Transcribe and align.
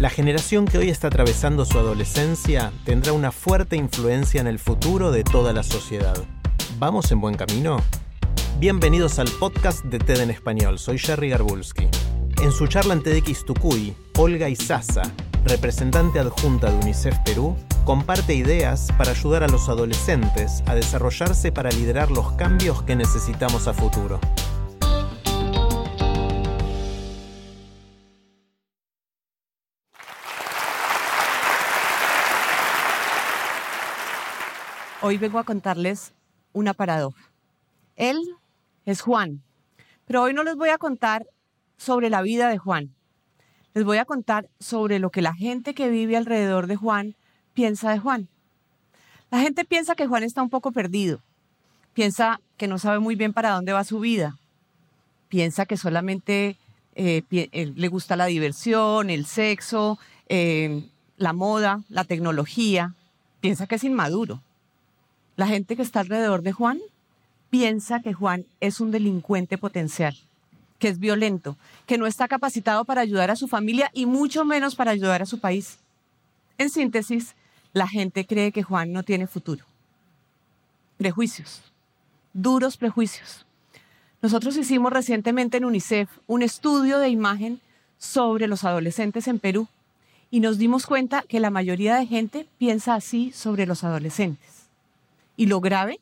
La 0.00 0.08
generación 0.08 0.64
que 0.64 0.78
hoy 0.78 0.88
está 0.88 1.08
atravesando 1.08 1.66
su 1.66 1.78
adolescencia 1.78 2.72
tendrá 2.86 3.12
una 3.12 3.32
fuerte 3.32 3.76
influencia 3.76 4.40
en 4.40 4.46
el 4.46 4.58
futuro 4.58 5.12
de 5.12 5.24
toda 5.24 5.52
la 5.52 5.62
sociedad. 5.62 6.16
¿Vamos 6.78 7.12
en 7.12 7.20
buen 7.20 7.34
camino? 7.34 7.76
Bienvenidos 8.58 9.18
al 9.18 9.28
podcast 9.28 9.84
de 9.84 9.98
TED 9.98 10.22
en 10.22 10.30
Español. 10.30 10.78
Soy 10.78 10.98
Jerry 10.98 11.28
Garbulski. 11.28 11.86
En 12.40 12.50
su 12.50 12.66
charla 12.66 12.94
en 12.94 13.02
TEDx 13.02 13.44
Tucuy, 13.44 13.94
Olga 14.16 14.48
Izaza, 14.48 15.02
representante 15.44 16.18
adjunta 16.18 16.70
de 16.70 16.78
UNICEF 16.78 17.18
Perú, 17.26 17.54
comparte 17.84 18.34
ideas 18.34 18.88
para 18.96 19.10
ayudar 19.10 19.42
a 19.44 19.48
los 19.48 19.68
adolescentes 19.68 20.62
a 20.64 20.74
desarrollarse 20.74 21.52
para 21.52 21.68
liderar 21.72 22.10
los 22.10 22.32
cambios 22.32 22.82
que 22.84 22.96
necesitamos 22.96 23.68
a 23.68 23.74
futuro. 23.74 24.18
Hoy 35.02 35.16
vengo 35.16 35.38
a 35.38 35.44
contarles 35.44 36.12
una 36.52 36.74
paradoja. 36.74 37.30
Él 37.96 38.18
es 38.84 39.00
Juan, 39.00 39.42
pero 40.06 40.20
hoy 40.20 40.34
no 40.34 40.44
les 40.44 40.56
voy 40.56 40.68
a 40.68 40.76
contar 40.76 41.26
sobre 41.78 42.10
la 42.10 42.20
vida 42.20 42.50
de 42.50 42.58
Juan. 42.58 42.94
Les 43.72 43.84
voy 43.84 43.96
a 43.96 44.04
contar 44.04 44.50
sobre 44.58 44.98
lo 44.98 45.08
que 45.08 45.22
la 45.22 45.32
gente 45.32 45.72
que 45.72 45.88
vive 45.88 46.18
alrededor 46.18 46.66
de 46.66 46.76
Juan 46.76 47.14
piensa 47.54 47.90
de 47.92 47.98
Juan. 47.98 48.28
La 49.30 49.40
gente 49.40 49.64
piensa 49.64 49.94
que 49.94 50.06
Juan 50.06 50.22
está 50.22 50.42
un 50.42 50.50
poco 50.50 50.70
perdido, 50.70 51.22
piensa 51.94 52.38
que 52.58 52.68
no 52.68 52.78
sabe 52.78 52.98
muy 52.98 53.14
bien 53.14 53.32
para 53.32 53.52
dónde 53.52 53.72
va 53.72 53.84
su 53.84 54.00
vida, 54.00 54.36
piensa 55.30 55.64
que 55.64 55.78
solamente 55.78 56.58
eh, 56.94 57.22
eh, 57.30 57.72
le 57.74 57.88
gusta 57.88 58.16
la 58.16 58.26
diversión, 58.26 59.08
el 59.08 59.24
sexo, 59.24 59.98
eh, 60.28 60.84
la 61.16 61.32
moda, 61.32 61.80
la 61.88 62.04
tecnología, 62.04 62.94
piensa 63.40 63.66
que 63.66 63.76
es 63.76 63.84
inmaduro. 63.84 64.42
La 65.40 65.46
gente 65.46 65.74
que 65.74 65.80
está 65.80 66.00
alrededor 66.00 66.42
de 66.42 66.52
Juan 66.52 66.80
piensa 67.48 68.00
que 68.00 68.12
Juan 68.12 68.44
es 68.60 68.78
un 68.78 68.90
delincuente 68.90 69.56
potencial, 69.56 70.14
que 70.78 70.88
es 70.88 70.98
violento, 70.98 71.56
que 71.86 71.96
no 71.96 72.06
está 72.06 72.28
capacitado 72.28 72.84
para 72.84 73.00
ayudar 73.00 73.30
a 73.30 73.36
su 73.36 73.48
familia 73.48 73.90
y 73.94 74.04
mucho 74.04 74.44
menos 74.44 74.74
para 74.74 74.90
ayudar 74.90 75.22
a 75.22 75.24
su 75.24 75.40
país. 75.40 75.78
En 76.58 76.68
síntesis, 76.68 77.36
la 77.72 77.88
gente 77.88 78.26
cree 78.26 78.52
que 78.52 78.62
Juan 78.62 78.92
no 78.92 79.02
tiene 79.02 79.26
futuro. 79.26 79.64
Prejuicios, 80.98 81.62
duros 82.34 82.76
prejuicios. 82.76 83.46
Nosotros 84.20 84.58
hicimos 84.58 84.92
recientemente 84.92 85.56
en 85.56 85.64
UNICEF 85.64 86.10
un 86.26 86.42
estudio 86.42 86.98
de 86.98 87.08
imagen 87.08 87.62
sobre 87.96 88.46
los 88.46 88.64
adolescentes 88.64 89.26
en 89.26 89.38
Perú 89.38 89.68
y 90.30 90.40
nos 90.40 90.58
dimos 90.58 90.84
cuenta 90.84 91.22
que 91.22 91.40
la 91.40 91.48
mayoría 91.48 91.96
de 91.96 92.06
gente 92.06 92.46
piensa 92.58 92.94
así 92.94 93.32
sobre 93.32 93.64
los 93.64 93.84
adolescentes. 93.84 94.59
Y 95.40 95.46
lo 95.46 95.62
grave 95.62 96.00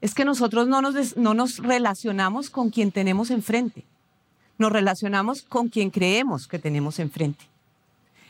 es 0.00 0.14
que 0.14 0.24
nosotros 0.24 0.66
no 0.66 0.80
nos, 0.80 1.18
no 1.18 1.34
nos 1.34 1.58
relacionamos 1.58 2.48
con 2.48 2.70
quien 2.70 2.90
tenemos 2.90 3.30
enfrente, 3.30 3.84
nos 4.56 4.72
relacionamos 4.72 5.42
con 5.42 5.68
quien 5.68 5.90
creemos 5.90 6.48
que 6.48 6.58
tenemos 6.58 6.98
enfrente. 6.98 7.44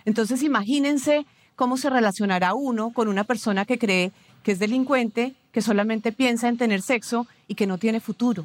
Entonces 0.05 0.43
imagínense 0.43 1.27
cómo 1.55 1.77
se 1.77 1.91
relacionará 1.91 2.55
uno 2.55 2.91
con 2.91 3.07
una 3.07 3.23
persona 3.23 3.67
que 3.67 3.79
cree 3.79 4.11
que 4.43 4.51
es 4.51 4.59
delincuente, 4.59 5.37
que 5.53 5.63
solamente 5.63 6.11
piensa 6.11 6.49
en 6.49 6.59
tener 6.59 6.83
sexo 6.83 7.29
y 7.47 7.55
que 7.55 7.69
no 7.69 7.79
tiene 7.79 8.01
futuro. 8.01 8.45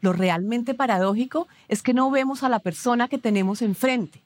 Lo 0.00 0.12
realmente 0.12 0.72
paradójico 0.72 1.48
es 1.66 1.82
que 1.82 1.94
no 1.94 2.12
vemos 2.12 2.44
a 2.44 2.48
la 2.48 2.60
persona 2.60 3.08
que 3.08 3.18
tenemos 3.18 3.60
enfrente. 3.60 4.22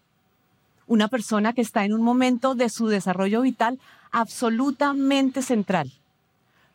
Una 0.87 1.09
persona 1.09 1.55
que 1.55 1.63
está 1.63 1.87
en 1.87 1.95
un 1.95 2.03
momento 2.03 2.55
de 2.55 2.69
su 2.69 2.89
desarrollo 2.89 3.41
vital 3.41 3.81
absolutamente 4.11 5.41
central. 5.41 5.91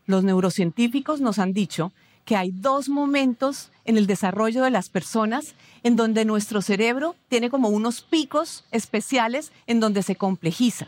Los 0.05 0.23
neurocientíficos 0.23 1.21
nos 1.21 1.39
han 1.39 1.53
dicho 1.53 1.91
que 2.25 2.35
hay 2.35 2.51
dos 2.51 2.89
momentos 2.89 3.71
en 3.85 3.97
el 3.97 4.07
desarrollo 4.07 4.63
de 4.63 4.71
las 4.71 4.89
personas 4.89 5.53
en 5.83 5.95
donde 5.95 6.25
nuestro 6.25 6.61
cerebro 6.61 7.15
tiene 7.29 7.49
como 7.49 7.69
unos 7.69 8.01
picos 8.01 8.65
especiales 8.71 9.51
en 9.67 9.79
donde 9.79 10.03
se 10.03 10.15
complejiza. 10.15 10.87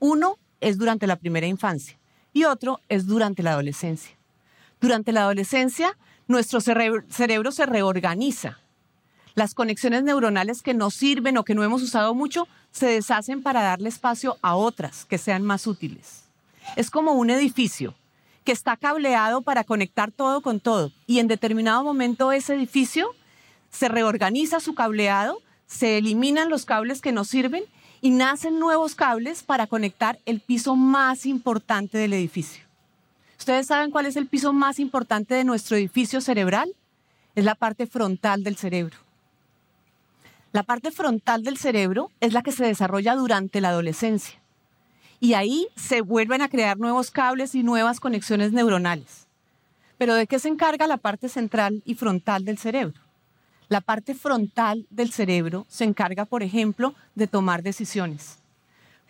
Uno 0.00 0.36
es 0.60 0.78
durante 0.78 1.06
la 1.06 1.16
primera 1.16 1.46
infancia 1.46 1.96
y 2.32 2.44
otro 2.44 2.80
es 2.88 3.06
durante 3.06 3.42
la 3.42 3.52
adolescencia. 3.52 4.16
Durante 4.80 5.12
la 5.12 5.22
adolescencia, 5.22 5.96
nuestro 6.26 6.60
cerebro, 6.60 7.52
se 7.52 7.66
reorganiza. 7.66 8.58
Las 9.34 9.54
conexiones 9.54 10.02
neuronales 10.02 10.62
que 10.62 10.74
nos 10.74 10.94
sirven 10.94 11.38
o 11.38 11.44
que 11.44 11.54
no 11.54 11.62
hemos 11.62 11.82
usado 11.82 12.14
mucho 12.14 12.48
se 12.72 12.86
deshacen 12.86 13.42
para 13.42 13.62
darle 13.62 13.88
espacio 13.88 14.36
a 14.42 14.56
otras 14.56 15.04
que 15.04 15.18
sean 15.18 15.44
más 15.44 15.66
útiles. 15.66 16.24
Es 16.74 16.90
como 16.90 17.12
un 17.12 17.30
edificio 17.30 17.94
que 18.44 18.52
está 18.52 18.76
cableado 18.76 19.42
para 19.42 19.64
conectar 19.64 20.10
todo 20.10 20.40
con 20.40 20.60
todo 20.60 20.90
y 21.06 21.18
en 21.18 21.28
determinado 21.28 21.84
momento 21.84 22.32
ese 22.32 22.54
edificio 22.54 23.08
se 23.70 23.88
reorganiza 23.88 24.60
su 24.60 24.74
cableado, 24.74 25.38
se 25.66 25.98
eliminan 25.98 26.50
los 26.50 26.64
cables 26.64 27.00
que 27.00 27.12
no 27.12 27.24
sirven 27.24 27.64
y 28.00 28.10
nacen 28.10 28.58
nuevos 28.58 28.94
cables 28.94 29.42
para 29.42 29.66
conectar 29.66 30.18
el 30.26 30.40
piso 30.40 30.76
más 30.76 31.24
importante 31.24 31.96
del 31.98 32.12
edificio. 32.12 32.64
¿Ustedes 33.38 33.66
saben 33.66 33.90
cuál 33.90 34.06
es 34.06 34.16
el 34.16 34.26
piso 34.26 34.52
más 34.52 34.78
importante 34.78 35.34
de 35.34 35.44
nuestro 35.44 35.76
edificio 35.76 36.20
cerebral? 36.20 36.74
Es 37.34 37.44
la 37.44 37.54
parte 37.54 37.86
frontal 37.86 38.44
del 38.44 38.56
cerebro. 38.56 38.98
La 40.52 40.64
parte 40.64 40.90
frontal 40.90 41.42
del 41.42 41.56
cerebro 41.56 42.10
es 42.20 42.34
la 42.34 42.42
que 42.42 42.52
se 42.52 42.66
desarrolla 42.66 43.14
durante 43.14 43.60
la 43.62 43.70
adolescencia. 43.70 44.41
Y 45.22 45.34
ahí 45.34 45.68
se 45.76 46.00
vuelven 46.00 46.42
a 46.42 46.48
crear 46.48 46.78
nuevos 46.78 47.12
cables 47.12 47.54
y 47.54 47.62
nuevas 47.62 48.00
conexiones 48.00 48.50
neuronales. 48.50 49.28
Pero 49.96 50.16
¿de 50.16 50.26
qué 50.26 50.40
se 50.40 50.48
encarga 50.48 50.88
la 50.88 50.96
parte 50.96 51.28
central 51.28 51.80
y 51.84 51.94
frontal 51.94 52.44
del 52.44 52.58
cerebro? 52.58 53.00
La 53.68 53.80
parte 53.80 54.16
frontal 54.16 54.84
del 54.90 55.12
cerebro 55.12 55.64
se 55.68 55.84
encarga, 55.84 56.24
por 56.24 56.42
ejemplo, 56.42 56.96
de 57.14 57.28
tomar 57.28 57.62
decisiones. 57.62 58.38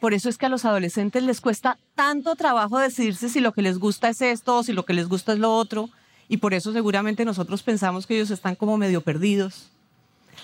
Por 0.00 0.12
eso 0.12 0.28
es 0.28 0.36
que 0.36 0.44
a 0.44 0.50
los 0.50 0.66
adolescentes 0.66 1.22
les 1.22 1.40
cuesta 1.40 1.78
tanto 1.94 2.36
trabajo 2.36 2.78
decidirse 2.78 3.30
si 3.30 3.40
lo 3.40 3.52
que 3.52 3.62
les 3.62 3.78
gusta 3.78 4.10
es 4.10 4.20
esto 4.20 4.58
o 4.58 4.62
si 4.62 4.74
lo 4.74 4.84
que 4.84 4.92
les 4.92 5.08
gusta 5.08 5.32
es 5.32 5.38
lo 5.38 5.56
otro. 5.56 5.88
Y 6.28 6.36
por 6.36 6.52
eso 6.52 6.74
seguramente 6.74 7.24
nosotros 7.24 7.62
pensamos 7.62 8.06
que 8.06 8.16
ellos 8.16 8.30
están 8.30 8.54
como 8.54 8.76
medio 8.76 9.00
perdidos. 9.00 9.70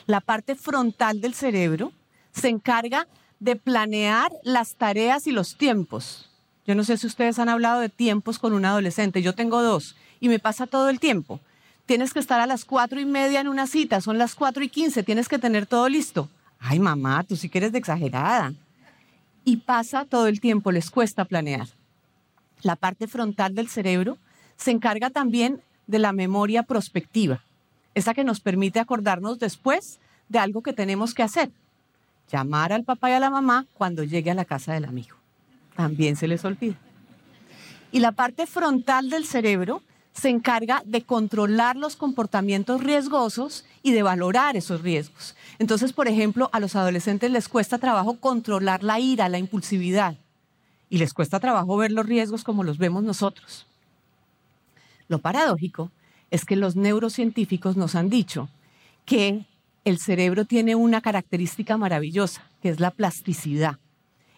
La 0.07 0.23
parte 0.23 0.55
frontal 0.55 1.21
del 1.21 1.35
cerebro 1.35 1.93
se 2.33 2.49
encarga 2.49 3.07
de 3.41 3.57
planear 3.57 4.33
las 4.43 4.75
tareas 4.75 5.27
y 5.27 5.33
los 5.33 5.57
tiempos. 5.57 6.29
Yo 6.67 6.75
no 6.75 6.85
sé 6.85 6.99
si 6.99 7.07
ustedes 7.07 7.39
han 7.39 7.49
hablado 7.49 7.81
de 7.81 7.89
tiempos 7.89 8.39
con 8.39 8.53
un 8.53 8.65
adolescente. 8.65 9.23
Yo 9.23 9.35
tengo 9.35 9.63
dos 9.63 9.97
y 10.21 10.29
me 10.29 10.39
pasa 10.39 10.67
todo 10.67 10.91
el 10.91 11.01
tiempo. 11.01 11.41
Tienes 11.87 12.13
que 12.13 12.19
estar 12.19 12.41
a 12.41 12.47
las 12.47 12.65
cuatro 12.65 13.01
y 13.01 13.07
media 13.07 13.41
en 13.41 13.49
una 13.49 13.67
cita, 13.67 14.03
son 14.03 14.19
las 14.19 14.35
cuatro 14.35 14.63
y 14.63 14.69
quince, 14.69 15.03
tienes 15.03 15.29
que 15.29 15.39
tener 15.39 15.65
todo 15.65 15.89
listo. 15.89 16.29
Ay, 16.59 16.79
mamá, 16.79 17.25
tú 17.25 17.37
sí 17.37 17.49
que 17.49 17.59
eres 17.59 17.73
de 17.73 17.79
exagerada. 17.79 18.53
Y 19.45 19.59
pasa 19.59 20.05
todo 20.05 20.27
el 20.27 20.41
tiempo, 20.41 20.71
les 20.73 20.91
cuesta 20.91 21.25
planear. 21.25 21.69
La 22.61 22.77
parte 22.77 23.07
frontal 23.07 23.55
del 23.55 23.69
cerebro 23.69 24.19
se 24.57 24.73
encarga 24.73 25.09
también 25.09 25.63
de 25.87 25.99
la 25.99 26.13
memoria 26.13 26.65
prospectiva, 26.65 27.43
esa 27.95 28.13
que 28.13 28.25
nos 28.25 28.41
permite 28.41 28.81
acordarnos 28.81 29.39
después 29.39 30.01
de 30.29 30.39
algo 30.39 30.63
que 30.63 30.75
tenemos 30.75 31.15
que 31.15 31.23
hacer. 31.23 31.51
Llamar 32.31 32.73
al 32.73 32.85
papá 32.85 33.11
y 33.11 33.15
a 33.15 33.21
la 33.21 33.31
mamá 33.31 33.67
cuando 33.75 34.05
llegue 34.05 34.31
a 34.31 34.35
la 34.35 34.45
casa 34.45 34.75
del 34.75 34.85
amigo. 34.85 35.17
También 35.75 36.17
se 36.17 36.29
les 36.29 36.45
olvida. 36.45 36.77
Y 37.91 38.01
la 38.01 38.13
parte 38.13 38.47
frontal 38.47 39.09
del 39.11 39.25
cerebro 39.25 39.83
se 40.13 40.29
encarga 40.29 40.83
de 40.85 41.03
controlar 41.03 41.77
los 41.77 41.97
comportamientos 41.97 42.83
riesgosos 42.83 43.65
y 43.83 43.93
de 43.93 44.03
valorar 44.03 44.57
esos 44.57 44.83
riesgos. 44.83 45.37
Entonces, 45.59 45.93
por 45.93 46.09
ejemplo, 46.09 46.51
a 46.53 46.61
los 46.61 46.75
adolescentes 46.75 47.31
les 47.31 47.49
cuesta 47.49 47.79
trabajo 47.79 48.19
controlar 48.19 48.83
la 48.83 48.99
ira, 48.99 49.29
la 49.29 49.39
impulsividad, 49.39 50.17
y 50.91 50.99
les 50.99 51.15
cuesta 51.15 51.39
trabajo 51.39 51.77
ver 51.77 51.93
los 51.93 52.07
riesgos 52.07 52.43
como 52.43 52.65
los 52.65 52.79
vemos 52.79 53.05
nosotros. 53.05 53.67
Lo 55.07 55.21
paradójico 55.21 55.91
es 56.31 56.45
que 56.45 56.57
los 56.57 56.77
neurocientíficos 56.77 57.77
nos 57.77 57.95
han 57.95 58.11
dicho 58.11 58.49
que 59.05 59.47
el 59.89 59.99
cerebro 59.99 60.45
tiene 60.45 60.75
una 60.75 61.01
característica 61.01 61.77
maravillosa, 61.77 62.43
que 62.61 62.69
es 62.69 62.81
la 62.81 62.91
plasticidad. 62.91 63.79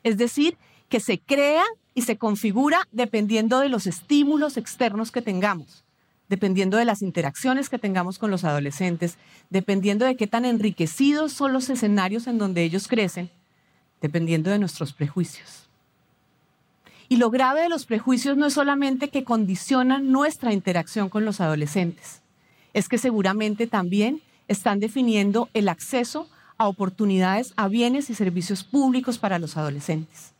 Es 0.02 0.16
decir, 0.16 0.56
que 0.88 1.00
se 1.00 1.18
crea 1.18 1.64
y 1.94 2.02
se 2.02 2.16
configura 2.16 2.86
dependiendo 2.92 3.60
de 3.60 3.68
los 3.68 3.86
estímulos 3.86 4.56
externos 4.56 5.10
que 5.10 5.22
tengamos, 5.22 5.84
dependiendo 6.28 6.76
de 6.76 6.84
las 6.84 7.02
interacciones 7.02 7.68
que 7.68 7.78
tengamos 7.78 8.18
con 8.18 8.30
los 8.30 8.44
adolescentes, 8.44 9.18
dependiendo 9.50 10.04
de 10.04 10.16
qué 10.16 10.26
tan 10.26 10.44
enriquecidos 10.44 11.32
son 11.32 11.52
los 11.52 11.68
escenarios 11.70 12.26
en 12.26 12.38
donde 12.38 12.62
ellos 12.62 12.88
crecen, 12.88 13.30
dependiendo 14.00 14.50
de 14.50 14.58
nuestros 14.58 14.92
prejuicios. 14.92 15.68
Y 17.08 17.16
lo 17.16 17.30
grave 17.30 17.62
de 17.62 17.68
los 17.68 17.86
prejuicios 17.86 18.36
no 18.36 18.46
es 18.46 18.52
solamente 18.52 19.08
que 19.08 19.24
condicionan 19.24 20.12
nuestra 20.12 20.52
interacción 20.52 21.08
con 21.08 21.24
los 21.24 21.40
adolescentes, 21.40 22.22
es 22.72 22.88
que 22.88 22.98
seguramente 22.98 23.66
también 23.66 24.22
están 24.50 24.80
definiendo 24.80 25.48
el 25.54 25.68
acceso 25.68 26.28
a 26.58 26.66
oportunidades 26.66 27.54
a 27.56 27.68
bienes 27.68 28.10
y 28.10 28.14
servicios 28.14 28.64
públicos 28.64 29.16
para 29.16 29.38
los 29.38 29.56
adolescentes. 29.56 30.32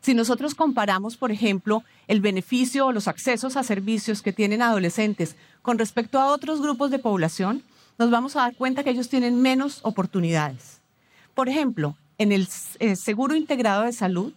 Si 0.00 0.14
nosotros 0.14 0.56
comparamos, 0.56 1.16
por 1.16 1.30
ejemplo, 1.30 1.84
el 2.08 2.20
beneficio 2.20 2.86
o 2.86 2.92
los 2.92 3.06
accesos 3.06 3.56
a 3.56 3.62
servicios 3.62 4.20
que 4.20 4.32
tienen 4.32 4.62
adolescentes 4.62 5.36
con 5.62 5.78
respecto 5.78 6.18
a 6.18 6.26
otros 6.26 6.60
grupos 6.60 6.90
de 6.90 6.98
población, 6.98 7.62
nos 7.98 8.10
vamos 8.10 8.34
a 8.34 8.40
dar 8.40 8.56
cuenta 8.56 8.82
que 8.82 8.90
ellos 8.90 9.08
tienen 9.08 9.40
menos 9.40 9.78
oportunidades. 9.82 10.80
Por 11.32 11.48
ejemplo, 11.48 11.96
en 12.18 12.32
el 12.32 12.48
eh, 12.80 12.96
seguro 12.96 13.36
integrado 13.36 13.82
de 13.82 13.92
salud, 13.92 14.32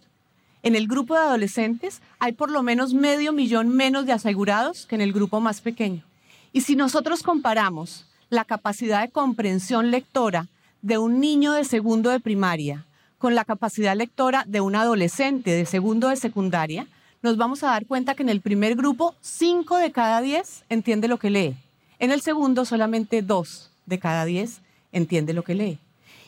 en 0.62 0.76
el 0.76 0.86
grupo 0.86 1.14
de 1.14 1.20
adolescentes 1.20 2.00
hay 2.20 2.32
por 2.32 2.50
lo 2.50 2.62
menos 2.62 2.94
medio 2.94 3.32
millón 3.32 3.70
menos 3.70 4.06
de 4.06 4.12
asegurados 4.12 4.86
que 4.86 4.94
en 4.94 5.00
el 5.00 5.12
grupo 5.12 5.40
más 5.40 5.60
pequeño. 5.60 6.04
Y 6.52 6.60
si 6.60 6.76
nosotros 6.76 7.22
comparamos 7.22 8.06
la 8.30 8.44
capacidad 8.44 9.02
de 9.02 9.10
comprensión 9.10 9.90
lectora 9.90 10.46
de 10.82 10.98
un 10.98 11.20
niño 11.20 11.52
de 11.52 11.64
segundo 11.64 12.10
de 12.10 12.20
primaria 12.20 12.86
con 13.18 13.34
la 13.34 13.44
capacidad 13.44 13.94
lectora 13.94 14.44
de 14.46 14.62
un 14.62 14.74
adolescente 14.76 15.50
de 15.50 15.66
segundo 15.66 16.08
de 16.08 16.16
secundaria, 16.16 16.86
nos 17.22 17.36
vamos 17.36 17.62
a 17.62 17.66
dar 17.66 17.84
cuenta 17.84 18.14
que 18.14 18.22
en 18.22 18.30
el 18.30 18.40
primer 18.40 18.76
grupo, 18.76 19.14
5 19.20 19.76
de 19.76 19.92
cada 19.92 20.22
10 20.22 20.64
entiende 20.70 21.06
lo 21.06 21.18
que 21.18 21.28
lee. 21.28 21.56
En 21.98 22.12
el 22.12 22.22
segundo, 22.22 22.64
solamente 22.64 23.20
2 23.20 23.70
de 23.84 23.98
cada 23.98 24.24
10 24.24 24.62
entiende 24.92 25.34
lo 25.34 25.42
que 25.42 25.54
lee. 25.54 25.78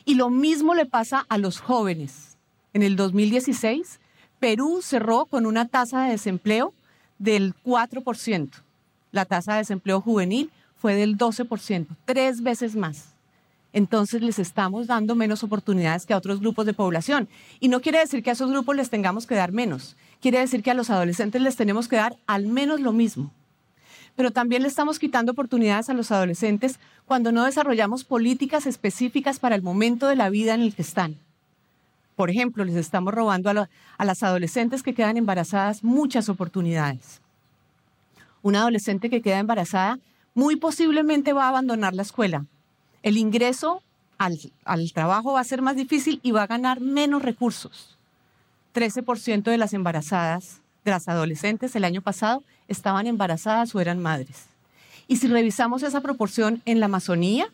Y 0.05 0.16
lo 0.16 0.28
mismo 0.28 0.75
le 0.75 0.84
pasa 0.84 1.25
a 1.31 1.38
los 1.38 1.60
jóvenes. 1.60 2.37
En 2.75 2.82
el 2.82 2.96
2016, 2.96 4.00
Perú 4.38 4.81
cerró 4.82 5.25
con 5.25 5.46
una 5.46 5.69
tasa 5.69 6.05
de 6.05 6.10
desempleo 6.10 6.75
del 7.19 7.55
4%. 7.64 8.50
La 9.12 9.25
tasa 9.25 9.52
de 9.52 9.58
desempleo 9.58 10.02
juvenil 10.02 10.50
fue 10.82 10.96
del 10.96 11.17
12%, 11.17 11.87
tres 12.05 12.43
veces 12.43 12.75
más. 12.75 13.14
Entonces 13.73 14.20
les 14.20 14.40
estamos 14.40 14.88
dando 14.88 15.14
menos 15.14 15.44
oportunidades 15.44 16.06
que 16.06 16.12
a 16.12 16.17
otros 16.17 16.40
grupos 16.40 16.67
de 16.67 16.75
población. 16.75 17.29
Y 17.61 17.69
no 17.69 17.81
quiere 17.81 18.00
decir 18.00 18.20
que 18.25 18.31
a 18.31 18.32
esos 18.32 18.50
grupos 18.50 18.75
les 18.75 18.90
tengamos 18.90 19.25
que 19.25 19.37
dar 19.37 19.52
menos. 19.52 19.94
Quiere 20.20 20.40
decir 20.40 20.61
que 20.61 20.73
a 20.73 20.75
los 20.75 20.90
adolescentes 20.90 21.40
les 21.40 21.55
tenemos 21.55 21.87
que 21.87 21.94
dar 21.94 22.17
al 22.26 22.49
menos 22.49 22.81
lo 22.81 22.93
mismo. 22.93 23.31
Pero 24.17 24.32
también 24.32 24.62
le 24.62 24.69
estamos 24.69 24.99
quitando 24.99 25.31
oportunidades 25.31 25.88
a 25.88 25.94
los 25.94 26.11
adolescentes 26.11 26.81
cuando 27.06 27.31
no 27.31 27.44
desarrollamos 27.44 28.02
políticas 28.02 28.67
específicas 28.67 29.38
para 29.38 29.55
el 29.55 29.62
momento 29.62 30.08
de 30.08 30.17
la 30.17 30.31
vida 30.31 30.52
en 30.52 30.62
el 30.62 30.75
que 30.75 30.82
están. 30.82 31.17
Por 32.17 32.29
ejemplo, 32.29 32.64
les 32.64 32.75
estamos 32.75 33.14
robando 33.14 33.50
a, 33.50 34.05
las 34.05 34.23
adolescentes 34.25 34.82
que 34.82 34.94
quedan 34.94 35.17
embarazadas 35.17 35.84
muchas 35.84 36.29
oportunidades. 36.29 37.20
Una 38.43 38.62
adolescente 38.62 39.08
que 39.11 39.23
queda 39.23 39.38
embarazada 39.38 40.00
muy 40.34 40.56
posiblemente 40.56 41.32
va 41.32 41.44
a 41.44 41.49
abandonar 41.49 41.94
la 41.94 42.02
escuela. 42.02 42.46
El 43.02 43.17
ingreso 43.17 43.82
al, 44.19 44.38
al 44.64 44.93
trabajo 44.93 45.32
va 45.32 45.40
a 45.40 45.44
ser 45.44 45.62
más 45.62 45.76
difícil 45.76 46.20
y 46.23 46.31
va 46.31 46.44
a 46.44 46.46
ganar 46.46 46.81
menos 46.81 47.23
recursos. 47.23 47.99
13% 48.75 49.43
de 49.43 49.58
las 49.58 49.75
embarazadas, 49.75 50.61
de 50.84 50.90
las 50.90 51.08
adolescentes 51.08 51.76
el 51.76 51.84
año 51.84 52.02
pasado, 52.02 52.43
estaban 52.69 53.06
embarazadas 53.06 53.75
o 53.75 53.81
eran 53.81 54.00
madres. 54.00 54.46
Y 55.08 55.17
si 55.17 55.29
revisamos 55.29 55.82
esa 55.82 56.00
proporción 56.00 56.62
en 56.64 56.81
la 56.81 56.87
Amazonía, 56.87 57.46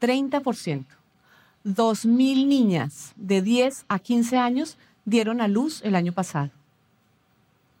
30%. 0.00 0.84
2.000 1.64 2.46
niñas 2.46 3.12
de 3.16 3.42
10 3.42 3.84
a 3.88 3.98
15 3.98 4.38
años 4.38 4.78
dieron 5.04 5.40
a 5.40 5.48
luz 5.48 5.82
el 5.84 5.94
año 5.94 6.12
pasado. 6.12 6.50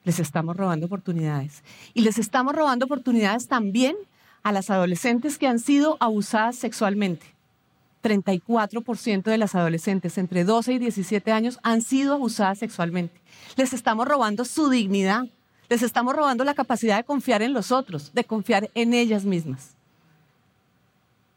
Les 0.04 0.18
estamos 0.18 0.56
robando 0.56 0.86
oportunidades. 0.86 1.62
Y 1.94 2.02
les 2.02 2.18
estamos 2.18 2.54
robando 2.54 2.84
oportunidades 2.84 3.48
también 3.48 3.96
a 4.42 4.52
las 4.52 4.70
adolescentes 4.70 5.38
que 5.38 5.46
han 5.46 5.58
sido 5.58 5.96
abusadas 6.00 6.56
sexualmente. 6.56 7.26
34% 8.02 9.22
de 9.24 9.38
las 9.38 9.54
adolescentes 9.54 10.16
entre 10.16 10.44
12 10.44 10.74
y 10.74 10.78
17 10.78 11.32
años 11.32 11.58
han 11.62 11.82
sido 11.82 12.14
abusadas 12.14 12.58
sexualmente. 12.58 13.20
Les 13.56 13.72
estamos 13.72 14.08
robando 14.08 14.44
su 14.44 14.70
dignidad. 14.70 15.26
Les 15.68 15.82
estamos 15.82 16.16
robando 16.16 16.44
la 16.44 16.54
capacidad 16.54 16.96
de 16.96 17.04
confiar 17.04 17.42
en 17.42 17.52
los 17.52 17.70
otros, 17.70 18.12
de 18.12 18.24
confiar 18.24 18.70
en 18.74 18.94
ellas 18.94 19.24
mismas. 19.24 19.74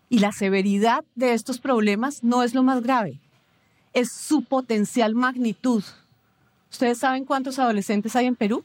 Y 0.10 0.20
la 0.20 0.32
severidad 0.32 1.04
de 1.16 1.34
estos 1.34 1.60
problemas 1.60 2.24
no 2.24 2.44
es 2.44 2.54
lo 2.54 2.64
más 2.64 2.82
grave, 2.82 3.20
es 3.94 4.12
su 4.12 4.44
potencial 4.44 5.16
magnitud. 5.16 5.84
¿Ustedes 6.72 7.00
saben 7.00 7.26
cuántos 7.26 7.60
adolescentes 7.60 8.16
hay 8.16 8.28
en 8.28 8.36
Perú? 8.36 8.64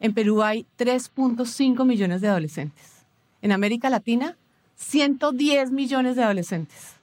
En 0.00 0.14
Perú 0.14 0.42
hay 0.42 0.66
3.5 0.78 1.84
millones 1.84 2.20
de 2.20 2.28
adolescentes. 2.28 2.95
En 3.42 3.52
América 3.52 3.90
Latina, 3.90 4.36
110 4.76 5.70
millones 5.70 6.16
de 6.16 6.22
adolescentes. 6.22 6.94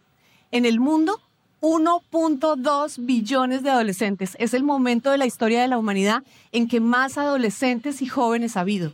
En 0.52 0.66
el 0.66 0.80
mundo, 0.80 1.20
1.2 1.62 3.06
billones 3.06 3.64
de 3.64 3.70
adolescentes. 3.70 4.36
Es 4.38 4.54
el 4.54 4.64
momento 4.64 5.12
de 5.12 5.18
la 5.18 5.26
historia 5.26 5.62
de 5.62 5.70
la 5.70 5.78
humanidad 5.78 6.24
en 6.52 6.68
que 6.68 6.80
más 6.82 7.18
adolescentes 7.18 8.02
y 8.02 8.06
jóvenes 8.06 8.58
ha 8.58 8.62
habido. 8.62 8.92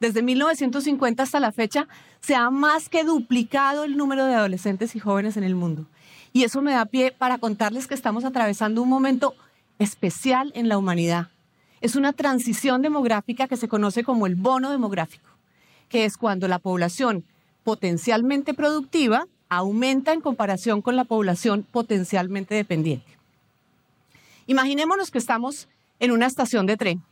Desde 0.00 0.22
1950 0.22 1.22
hasta 1.22 1.40
la 1.40 1.52
fecha 1.52 1.86
se 2.20 2.34
ha 2.34 2.50
más 2.50 2.88
que 2.88 3.04
duplicado 3.04 3.84
el 3.84 3.96
número 3.96 4.24
de 4.24 4.34
adolescentes 4.34 4.96
y 4.96 4.98
jóvenes 4.98 5.36
en 5.36 5.44
el 5.44 5.54
mundo. 5.54 5.86
Y 6.32 6.44
eso 6.44 6.62
me 6.62 6.72
da 6.72 6.86
pie 6.86 7.12
para 7.12 7.38
contarles 7.38 7.86
que 7.86 7.94
estamos 7.94 8.24
atravesando 8.24 8.82
un 8.82 8.88
momento 8.88 9.34
especial 9.78 10.52
en 10.54 10.68
la 10.68 10.78
humanidad. 10.78 11.28
Es 11.80 11.96
una 11.96 12.14
transición 12.14 12.80
demográfica 12.80 13.46
que 13.46 13.58
se 13.58 13.68
conoce 13.68 14.04
como 14.04 14.26
el 14.26 14.36
bono 14.36 14.70
demográfico, 14.70 15.28
que 15.88 16.04
es 16.04 16.16
cuando 16.16 16.48
la 16.48 16.58
población 16.58 17.24
potencialmente 17.62 18.54
productiva 18.54 19.26
aumenta 19.48 20.12
en 20.12 20.20
comparación 20.20 20.82
con 20.82 20.96
la 20.96 21.04
población 21.04 21.66
potencialmente 21.70 22.54
dependiente. 22.54 23.18
Imaginémonos 24.46 25.10
que 25.10 25.18
estamos 25.18 25.68
en 26.00 26.10
una 26.10 26.26
estación 26.26 26.66
de 26.66 26.76
tren. 26.76 27.02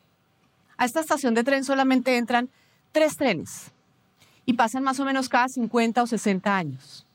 A 0.76 0.84
esta 0.84 1.00
estación 1.00 1.34
de 1.34 1.44
tren 1.44 1.64
solamente 1.64 2.16
entran 2.16 2.48
tres 2.92 3.16
trenes 3.16 3.70
y 4.44 4.54
pasan 4.54 4.82
más 4.82 5.00
o 5.00 5.04
menos 5.04 5.28
cada 5.28 5.48
50 5.48 6.02
o 6.02 6.06
60 6.06 6.56
años. 6.56 7.06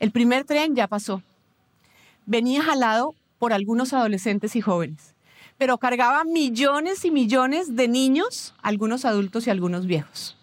El 0.00 0.10
primer 0.12 0.44
tren 0.44 0.74
ya 0.74 0.86
pasó. 0.86 1.22
Venía 2.24 2.62
jalado 2.62 3.14
por 3.38 3.52
algunos 3.52 3.92
adolescentes 3.92 4.54
y 4.56 4.60
jóvenes, 4.60 5.14
pero 5.58 5.78
cargaba 5.78 6.24
millones 6.24 7.04
y 7.04 7.10
millones 7.10 7.74
de 7.74 7.88
niños, 7.88 8.54
algunos 8.62 9.04
adultos 9.04 9.46
y 9.46 9.50
algunos 9.50 9.86
viejos. 9.86 10.37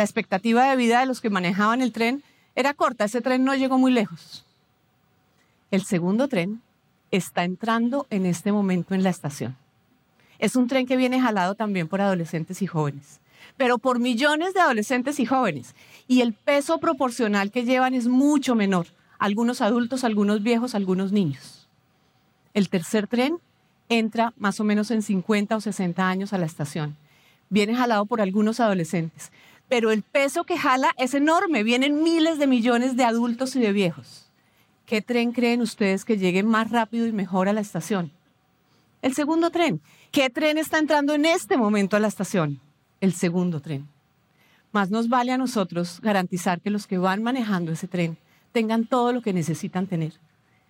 La 0.00 0.04
expectativa 0.04 0.64
de 0.64 0.76
vida 0.76 1.00
de 1.00 1.04
los 1.04 1.20
que 1.20 1.28
manejaban 1.28 1.82
el 1.82 1.92
tren 1.92 2.22
era 2.54 2.72
corta, 2.72 3.04
ese 3.04 3.20
tren 3.20 3.44
no 3.44 3.54
llegó 3.54 3.76
muy 3.76 3.92
lejos. 3.92 4.46
El 5.70 5.84
segundo 5.84 6.26
tren 6.26 6.62
está 7.10 7.44
entrando 7.44 8.06
en 8.08 8.24
este 8.24 8.50
momento 8.50 8.94
en 8.94 9.02
la 9.02 9.10
estación. 9.10 9.58
Es 10.38 10.56
un 10.56 10.68
tren 10.68 10.86
que 10.86 10.96
viene 10.96 11.20
jalado 11.20 11.54
también 11.54 11.86
por 11.86 12.00
adolescentes 12.00 12.62
y 12.62 12.66
jóvenes 12.66 13.20
pero 13.58 13.76
por 13.76 13.98
millones 13.98 14.54
de 14.54 14.60
adolescentes 14.60 15.20
y 15.20 15.26
jóvenes. 15.26 15.74
Y 16.08 16.22
el 16.22 16.32
peso 16.32 16.78
proporcional 16.78 17.50
que 17.50 17.66
llevan 17.66 17.92
es 17.92 18.06
mucho 18.06 18.54
menor. 18.54 18.86
Algunos 19.18 19.60
adultos, 19.60 20.02
algunos 20.02 20.42
viejos, 20.42 20.74
algunos 20.74 21.12
niños. 21.12 21.68
El 22.54 22.70
tercer 22.70 23.06
tren 23.06 23.36
entra 23.90 24.32
más 24.38 24.60
o 24.60 24.64
menos 24.64 24.90
en 24.90 25.02
50 25.02 25.56
o 25.56 25.60
60 25.60 26.08
años 26.08 26.32
a 26.32 26.38
la 26.38 26.46
estación. 26.46 26.96
Viene 27.50 27.74
jalado 27.74 28.06
por 28.06 28.20
algunos 28.20 28.60
adolescentes, 28.60 29.32
pero 29.70 29.90
el 29.90 30.02
peso 30.02 30.44
que 30.44 30.58
jala 30.58 30.90
es 30.98 31.14
enorme. 31.14 31.62
Vienen 31.62 32.02
miles 32.02 32.38
de 32.38 32.46
millones 32.46 32.94
de 32.96 33.04
adultos 33.04 33.56
y 33.56 33.60
de 33.60 33.72
viejos. 33.72 34.26
¿Qué 34.84 35.00
tren 35.00 35.32
creen 35.32 35.62
ustedes 35.62 36.04
que 36.04 36.18
llegue 36.18 36.42
más 36.42 36.70
rápido 36.70 37.06
y 37.06 37.12
mejor 37.12 37.48
a 37.48 37.54
la 37.54 37.62
estación? 37.62 38.12
El 39.00 39.14
segundo 39.14 39.48
tren. 39.50 39.80
¿Qué 40.10 40.28
tren 40.28 40.58
está 40.58 40.78
entrando 40.78 41.14
en 41.14 41.24
este 41.24 41.56
momento 41.56 41.96
a 41.96 42.00
la 42.00 42.08
estación? 42.08 42.60
el 43.00 43.14
segundo 43.14 43.60
tren. 43.60 43.88
Más 44.72 44.90
nos 44.90 45.08
vale 45.08 45.32
a 45.32 45.38
nosotros 45.38 46.00
garantizar 46.00 46.60
que 46.60 46.70
los 46.70 46.86
que 46.86 46.98
van 46.98 47.22
manejando 47.22 47.72
ese 47.72 47.88
tren 47.88 48.18
tengan 48.52 48.86
todo 48.86 49.12
lo 49.12 49.22
que 49.22 49.32
necesitan 49.32 49.86
tener. 49.86 50.12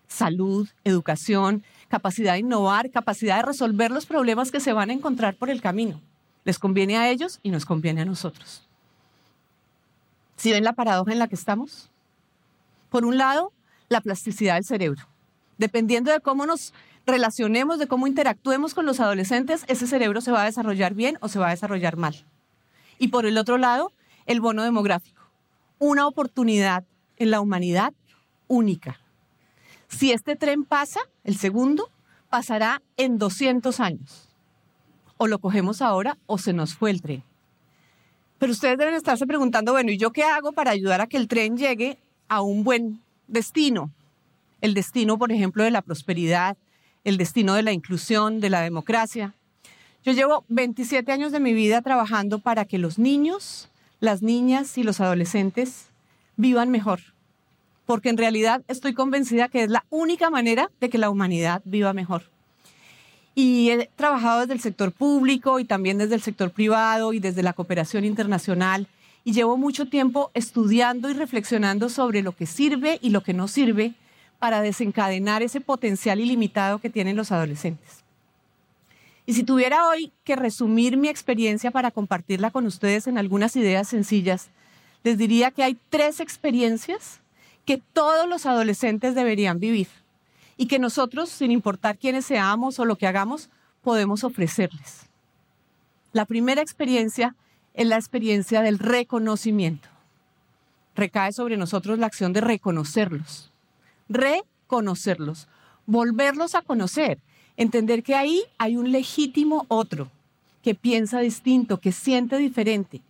Salud, 0.09 0.69
educación, 0.85 1.63
capacidad 1.89 2.33
de 2.33 2.41
innovar, 2.41 2.91
capacidad 2.91 3.37
de 3.37 3.47
resolver 3.47 3.91
los 3.91 4.07
problemas 4.07 4.51
que 4.51 4.61
se 4.61 4.73
van 4.73 4.91
a 4.91 4.93
encontrar 4.93 5.35
por 5.37 5.51
el 5.51 5.61
camino. 5.61 6.01
Les 6.45 6.59
conviene 6.59 6.97
a 6.97 7.11
ellos 7.11 7.39
y 7.43 7.51
nos 7.51 7.67
conviene 7.67 8.01
a 8.01 8.07
nosotros. 8.07 8.63
¿Sí 10.41 10.53
ven 10.53 10.65
la 10.65 10.73
paradoja 10.73 11.13
en 11.13 11.19
la 11.19 11.29
que 11.29 11.35
estamos? 11.35 11.91
Por 12.89 13.05
un 13.05 13.19
lado, 13.19 13.53
la 13.91 14.01
plasticidad 14.01 14.55
del 14.55 14.65
cerebro. 14.65 15.07
Dependiendo 15.59 16.11
de 16.11 16.21
cómo 16.21 16.47
nos 16.47 16.73
relacionemos, 17.05 17.79
de 17.79 17.87
cómo 17.87 18.07
interactuemos 18.07 18.73
con 18.73 18.87
los 18.87 19.01
adolescentes, 19.01 19.67
ese 19.69 19.87
cerebro 19.87 20.23
se 20.23 20.33
va 20.33 20.41
a 20.41 20.47
desarrollar 20.47 20.95
bien 20.95 21.19
o 21.21 21.29
se 21.29 21.39
va 21.39 21.49
a 21.49 21.51
desarrollar 21.51 21.99
mal. 21.99 22.25
Y 22.99 23.09
por 23.09 23.27
el 23.27 23.37
otro 23.37 23.59
lado, 23.59 23.93
el 24.25 24.41
bono 24.41 24.63
demográfico. 24.63 25.21
Una 25.79 26.07
oportunidad 26.07 26.85
en 27.19 27.31
la 27.31 27.43
humanidad 27.43 27.93
única. 28.49 28.99
Si 29.89 30.11
este 30.11 30.37
tren 30.37 30.65
pasa, 30.65 31.01
el 31.23 31.37
segundo, 31.37 31.91
pasará 32.31 32.81
en 32.97 33.19
200 33.19 33.79
años. 33.79 34.31
O 35.19 35.27
lo 35.27 35.39
cogemos 35.39 35.83
ahora 35.83 36.17
o 36.25 36.39
se 36.39 36.55
nos 36.55 36.75
fue 36.75 36.93
el 36.93 37.03
tren. 37.03 37.30
Pero 38.41 38.53
ustedes 38.53 38.79
deben 38.79 38.95
estarse 38.95 39.27
preguntando, 39.27 39.73
bueno, 39.73 39.93
¿y 39.93 39.99
yo 39.99 40.13
qué 40.13 40.23
hago 40.25 40.53
para 40.53 40.71
ayudar 40.71 41.03
a 41.03 41.07
que 41.07 41.19
el 41.19 41.29
tren 41.29 41.59
llegue 41.59 41.99
a 42.27 42.41
un 42.41 42.65
buen 42.65 43.03
destino? 43.29 43.91
El 44.63 44.73
destino, 44.73 45.19
por 45.19 45.31
ejemplo, 45.31 45.63
de 45.63 45.71
la 45.71 45.83
prosperidad, 45.83 46.57
el 47.05 47.19
destino 47.19 47.53
de 47.53 47.63
la 47.63 47.73
inclusión, 47.73 48.41
de 48.41 48.49
la 48.49 48.63
democracia. 48.63 49.35
Yo 50.03 50.13
llevo 50.13 50.47
27 50.49 51.13
años 51.13 51.33
de 51.33 51.41
mi 51.41 51.53
vida 51.53 51.83
trabajando 51.83 52.39
para 52.39 52.65
que 52.65 52.79
los 52.79 52.99
niños, 52.99 53.69
las 54.01 54.23
niñas 54.23 54.79
y 54.79 54.85
los 54.85 55.03
adolescentes 55.03 55.91
vivan 56.37 56.71
mejor. 56.71 57.01
Porque 57.85 58.09
en 58.09 58.17
realidad 58.17 58.63
estoy 58.69 58.95
convencida 58.95 59.49
que 59.49 59.65
es 59.65 59.71
la 59.71 59.85
única 59.91 60.31
manera 60.31 60.71
de 60.81 60.89
que 60.89 60.97
la 60.97 61.11
humanidad 61.11 61.61
viva 61.67 61.93
mejor. 61.93 62.23
Y 63.43 63.71
he 63.71 63.89
trabajado 63.97 64.41
desde 64.41 64.53
el 64.53 64.61
sector 64.61 64.93
público 64.93 65.61
y 65.61 65.65
también 65.65 65.97
desde 65.97 66.15
el 66.15 66.21
sector 66.21 66.51
privado 66.51 67.15
y 67.15 67.21
desde 67.21 67.43
la 67.43 67.55
cooperación 67.55 68.05
internacional. 68.05 68.87
Y 69.25 69.33
llevo 69.33 69.57
mucho 69.57 69.87
tiempo 69.87 70.31
estudiando 70.35 71.09
y 71.09 71.15
reflexionando 71.15 71.89
sobre 71.89 72.21
lo 72.21 72.33
que 72.33 72.45
sirve 72.45 72.99
y 73.01 73.09
lo 73.09 73.23
que 73.23 73.33
no 73.33 73.49
sirve 73.49 73.95
para 74.39 74.61
desencadenar 74.61 75.43
ese 75.43 75.63
potencial 75.63 76.21
ilimitado 76.21 76.81
que 76.81 76.91
tienen 76.91 77.17
los 77.17 77.33
adolescentes. 77.33 78.05
Y 79.25 79.33
si 79.33 79.43
tuviera 79.43 79.89
hoy 79.89 80.13
que 80.23 80.37
resumir 80.37 80.99
mi 80.99 81.09
experiencia 81.09 81.71
para 81.71 81.91
compartirla 81.91 82.51
con 82.51 82.67
ustedes 82.67 83.07
en 83.07 83.17
algunas 83.17 83.57
ideas 83.57 83.89
sencillas, 83.89 84.51
les 85.03 85.17
diría 85.17 85.51
que 85.51 85.63
hay 85.63 85.79
tres 85.89 86.21
experiencias 86.21 87.21
que 87.65 87.81
todos 87.95 88.29
los 88.29 88.45
adolescentes 88.45 89.15
deberían 89.15 89.61
vivir 89.61 89.89
y 90.61 90.67
que 90.67 90.79
nosotros, 90.79 91.31
sin 91.31 91.53
importar 91.53 91.97
quiénes 91.97 92.27
seamos 92.27 92.79
o 92.79 92.85
lo 92.85 92.97
que 92.97 93.07
hagamos, 93.07 93.49
podemos 93.81 94.25
ofrecerles. 94.25 95.09
La 96.13 96.27
primera 96.27 96.61
experiencia 96.61 97.35
es 97.73 97.87
la 97.87 97.97
experiencia 97.97 98.61
del 98.61 98.79
reconocimiento. 98.79 99.89
Recae 100.95 101.33
sobre 101.33 101.57
nosotros 101.57 101.99
la 101.99 102.05
acción 102.05 102.35
de 102.35 102.43
reconocerlos, 102.43 103.51
reconocerlos, 104.11 105.49
volverlos 105.87 106.55
a 106.55 106.61
conocer, 106.61 107.23
entender 107.57 108.03
que 108.03 108.15
ahí 108.15 108.43
hay 108.59 108.77
un 108.77 108.93
legítimo 108.93 109.65
otro 109.69 110.11
que 110.63 110.75
piensa 110.75 111.21
distinto, 111.21 111.81
que 111.81 111.91
siente 111.91 112.37
diferente, 112.37 113.01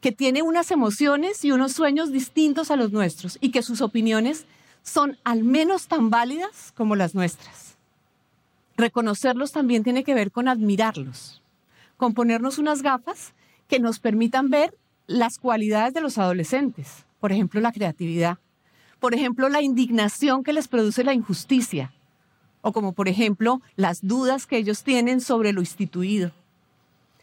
que 0.00 0.10
tiene 0.10 0.42
unas 0.42 0.72
emociones 0.72 1.44
y 1.44 1.52
unos 1.52 1.74
sueños 1.74 2.10
distintos 2.10 2.72
a 2.72 2.76
los 2.76 2.90
nuestros 2.90 3.38
y 3.40 3.52
que 3.52 3.62
sus 3.62 3.82
opiniones 3.82 4.46
son 4.88 5.18
al 5.22 5.44
menos 5.44 5.86
tan 5.86 6.10
válidas 6.10 6.72
como 6.76 6.96
las 6.96 7.14
nuestras. 7.14 7.76
Reconocerlos 8.76 9.52
también 9.52 9.84
tiene 9.84 10.02
que 10.02 10.14
ver 10.14 10.32
con 10.32 10.48
admirarlos, 10.48 11.42
con 11.96 12.14
ponernos 12.14 12.58
unas 12.58 12.82
gafas 12.82 13.34
que 13.68 13.78
nos 13.78 13.98
permitan 13.98 14.50
ver 14.50 14.74
las 15.06 15.38
cualidades 15.38 15.94
de 15.94 16.00
los 16.00 16.18
adolescentes, 16.18 17.04
por 17.20 17.32
ejemplo, 17.32 17.60
la 17.60 17.72
creatividad, 17.72 18.38
por 19.00 19.14
ejemplo, 19.14 19.48
la 19.48 19.62
indignación 19.62 20.42
que 20.42 20.52
les 20.52 20.68
produce 20.68 21.04
la 21.04 21.14
injusticia, 21.14 21.92
o 22.62 22.72
como 22.72 22.92
por 22.92 23.08
ejemplo 23.08 23.60
las 23.76 24.06
dudas 24.06 24.46
que 24.46 24.56
ellos 24.56 24.82
tienen 24.82 25.20
sobre 25.20 25.52
lo 25.52 25.60
instituido. 25.60 26.32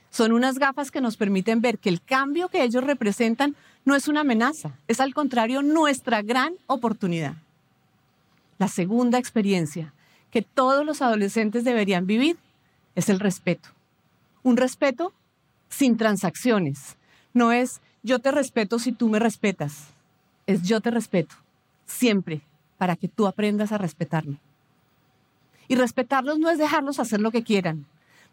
Son 0.10 0.32
unas 0.32 0.60
gafas 0.60 0.92
que 0.92 1.02
nos 1.02 1.18
permiten 1.18 1.62
ver 1.62 1.78
que 1.78 1.90
el 1.90 2.02
cambio 2.02 2.48
que 2.48 2.64
ellos 2.64 2.84
representan 2.84 3.56
no 3.84 3.96
es 3.96 4.08
una 4.08 4.22
amenaza, 4.22 4.72
es 4.88 5.00
al 5.00 5.14
contrario 5.14 5.62
nuestra 5.62 6.22
gran 6.22 6.54
oportunidad. 6.68 7.36
La 8.58 8.68
segunda 8.68 9.18
experiencia 9.18 9.94
que 10.32 10.42
todos 10.42 10.86
los 10.86 11.02
adolescentes 11.02 11.64
deberían 11.64 12.08
vivir 12.08 12.38
es 12.96 13.10
el 13.10 13.20
respeto. 13.20 13.70
Un 14.44 14.58
respeto 14.58 15.14
sin 15.70 15.98
transacciones. 15.98 16.98
No 17.34 17.52
es 17.52 17.82
yo 18.04 18.20
te 18.20 18.32
respeto 18.32 18.80
si 18.80 18.92
tú 18.92 19.10
me 19.10 19.20
respetas. 19.20 19.88
Es 20.48 20.62
yo 20.62 20.80
te 20.80 20.92
respeto, 20.92 21.36
siempre, 21.86 22.42
para 22.78 22.96
que 22.96 23.08
tú 23.08 23.28
aprendas 23.28 23.72
a 23.72 23.78
respetarme. 23.78 24.40
Y 25.68 25.76
respetarlos 25.76 26.38
no 26.38 26.50
es 26.50 26.58
dejarlos 26.58 27.00
hacer 27.00 27.20
lo 27.20 27.32
que 27.32 27.44
quieran. 27.44 27.86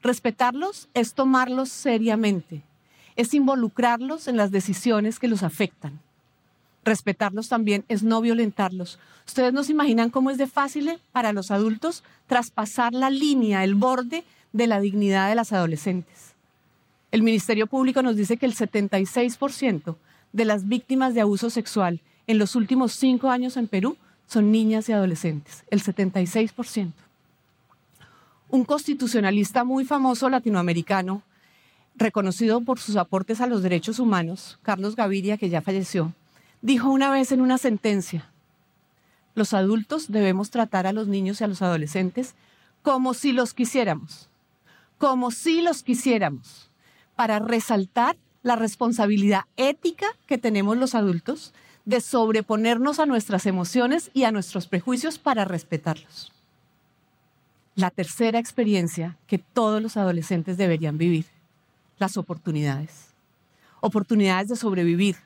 Respetarlos 0.02 0.88
es 0.94 1.14
tomarlos 1.14 1.68
seriamente, 1.70 2.62
es 3.16 3.32
involucrarlos 3.32 4.28
en 4.28 4.36
las 4.36 4.50
decisiones 4.50 5.18
que 5.18 5.28
los 5.28 5.42
afectan 5.42 6.00
respetarlos 6.84 7.48
también 7.48 7.84
es 7.88 8.02
no 8.02 8.20
violentarlos. 8.20 8.98
Ustedes 9.26 9.52
no 9.52 9.64
se 9.64 9.72
imaginan 9.72 10.10
cómo 10.10 10.30
es 10.30 10.38
de 10.38 10.46
fácil 10.46 10.98
para 11.12 11.32
los 11.32 11.50
adultos 11.50 12.02
traspasar 12.26 12.92
la 12.92 13.10
línea, 13.10 13.64
el 13.64 13.74
borde 13.74 14.24
de 14.52 14.66
la 14.66 14.80
dignidad 14.80 15.28
de 15.28 15.34
las 15.34 15.52
adolescentes. 15.52 16.34
El 17.10 17.22
Ministerio 17.22 17.66
Público 17.66 18.02
nos 18.02 18.16
dice 18.16 18.36
que 18.36 18.46
el 18.46 18.54
76% 18.54 19.96
de 20.32 20.44
las 20.44 20.66
víctimas 20.66 21.14
de 21.14 21.20
abuso 21.20 21.50
sexual 21.50 22.00
en 22.26 22.38
los 22.38 22.56
últimos 22.56 22.92
cinco 22.92 23.30
años 23.30 23.56
en 23.56 23.68
Perú 23.68 23.96
son 24.26 24.50
niñas 24.50 24.88
y 24.88 24.92
adolescentes, 24.92 25.64
el 25.70 25.82
76%. 25.82 26.92
Un 28.48 28.64
constitucionalista 28.64 29.64
muy 29.64 29.84
famoso 29.84 30.28
latinoamericano, 30.30 31.22
reconocido 31.96 32.60
por 32.62 32.78
sus 32.78 32.96
aportes 32.96 33.40
a 33.40 33.46
los 33.46 33.62
derechos 33.62 33.98
humanos, 33.98 34.58
Carlos 34.62 34.96
Gaviria, 34.96 35.36
que 35.36 35.50
ya 35.50 35.60
falleció, 35.60 36.14
dijo 36.62 36.90
una 36.90 37.10
vez 37.10 37.32
en 37.32 37.40
una 37.40 37.58
sentencia, 37.58 38.30
los 39.34 39.52
adultos 39.54 40.10
debemos 40.10 40.50
tratar 40.50 40.86
a 40.86 40.92
los 40.92 41.08
niños 41.08 41.40
y 41.40 41.44
a 41.44 41.48
los 41.48 41.62
adolescentes 41.62 42.34
como 42.82 43.14
si 43.14 43.32
los 43.32 43.54
quisiéramos, 43.54 44.28
como 44.98 45.30
si 45.30 45.62
los 45.62 45.82
quisiéramos, 45.82 46.70
para 47.16 47.38
resaltar 47.38 48.16
la 48.42 48.56
responsabilidad 48.56 49.42
ética 49.56 50.06
que 50.26 50.38
tenemos 50.38 50.76
los 50.76 50.94
adultos 50.94 51.54
de 51.84 52.00
sobreponernos 52.00 53.00
a 53.00 53.06
nuestras 53.06 53.46
emociones 53.46 54.10
y 54.14 54.24
a 54.24 54.32
nuestros 54.32 54.66
prejuicios 54.66 55.18
para 55.18 55.44
respetarlos. 55.44 56.32
La 57.74 57.90
tercera 57.90 58.38
experiencia 58.38 59.16
que 59.26 59.38
todos 59.38 59.82
los 59.82 59.96
adolescentes 59.96 60.56
deberían 60.56 60.98
vivir, 60.98 61.26
las 61.98 62.16
oportunidades. 62.16 63.08
Oportunidades 63.80 64.48
de 64.48 64.56
sobrevivir, 64.56 65.16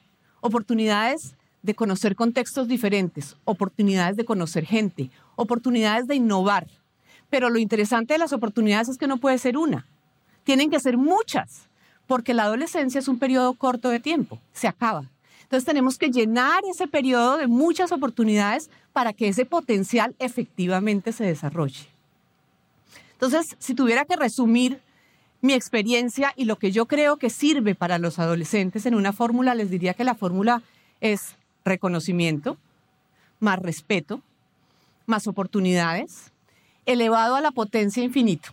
oportunidades 0.41 1.35
de 1.63 1.75
conocer 1.75 2.15
contextos 2.15 2.69
diferentes, 2.69 3.37
oportunidades 3.45 4.17
de 4.17 4.25
conocer 4.25 4.65
gente, 4.65 5.11
oportunidades 5.35 6.07
de 6.07 6.15
innovar. 6.15 6.67
Pero 7.29 7.51
lo 7.51 7.59
interesante 7.59 8.15
de 8.15 8.19
las 8.19 8.33
oportunidades 8.33 8.89
es 8.89 8.99
que 8.99 9.09
no 9.09 9.17
puede 9.17 9.39
ser 9.39 9.57
una, 9.57 9.87
tienen 10.45 10.71
que 10.71 10.79
ser 10.79 10.97
muchas, 10.97 11.69
porque 12.07 12.35
la 12.35 12.45
adolescencia 12.45 13.01
es 13.01 13.09
un 13.09 13.19
periodo 13.19 13.55
corto 13.55 13.91
de 13.91 13.99
tiempo, 13.99 14.39
se 14.53 14.69
acaba. 14.69 15.11
Entonces 15.43 15.65
tenemos 15.65 15.99
que 15.99 16.11
llenar 16.11 16.63
ese 16.71 16.89
periodo 16.89 17.37
de 17.37 17.47
muchas 17.47 17.93
oportunidades 17.93 18.71
para 18.93 19.13
que 19.13 19.29
ese 19.29 19.45
potencial 19.45 20.15
efectivamente 20.19 21.13
se 21.13 21.25
desarrolle. 21.25 21.87
Entonces, 23.13 23.57
si 23.59 23.75
tuviera 23.75 24.05
que 24.05 24.17
resumir 24.17 24.81
mi 25.41 25.53
experiencia 25.53 26.33
y 26.37 26.45
lo 26.45 26.57
que 26.57 26.73
yo 26.73 26.87
creo 26.87 27.17
que 27.17 27.31
sirve 27.31 27.75
para 27.75 27.99
los 27.99 28.19
adolescentes 28.19 28.87
en 28.87 28.95
una 28.95 29.13
fórmula, 29.13 29.55
les 29.55 29.71
diría 29.71 29.95
que 29.95 30.05
la 30.05 30.15
fórmula 30.15 30.63
es 31.01 31.37
reconocimiento, 31.65 32.57
más 33.41 33.59
respeto, 33.59 34.23
más 35.07 35.27
oportunidades, 35.27 36.33
elevado 36.87 37.37
a 37.37 37.41
la 37.41 37.51
potencia 37.51 38.03
infinito. 38.03 38.51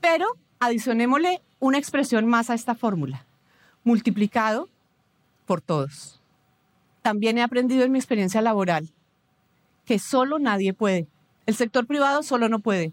Pero 0.00 0.26
adicionémosle 0.60 1.40
una 1.60 1.78
expresión 1.78 2.26
más 2.26 2.50
a 2.50 2.54
esta 2.54 2.74
fórmula, 2.74 3.24
multiplicado 3.84 4.68
por 5.46 5.60
todos. 5.60 6.20
También 7.02 7.38
he 7.38 7.42
aprendido 7.42 7.84
en 7.84 7.92
mi 7.92 7.98
experiencia 7.98 8.40
laboral 8.42 8.88
que 9.84 9.98
solo 9.98 10.38
nadie 10.38 10.72
puede. 10.72 11.08
El 11.46 11.54
sector 11.56 11.86
privado 11.86 12.22
solo 12.22 12.48
no 12.48 12.60
puede. 12.60 12.92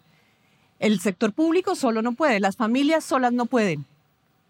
El 0.80 1.02
sector 1.02 1.34
público 1.34 1.76
solo 1.76 2.02
no 2.02 2.14
puede, 2.14 2.40
las 2.40 2.56
familias 2.56 3.04
solas 3.04 3.34
no 3.34 3.46
pueden. 3.46 3.86